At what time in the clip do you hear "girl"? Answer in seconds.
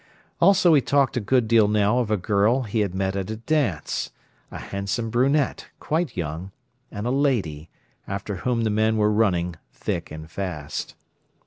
2.17-2.63